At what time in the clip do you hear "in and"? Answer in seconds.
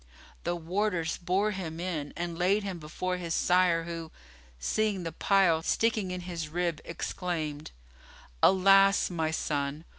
1.79-2.35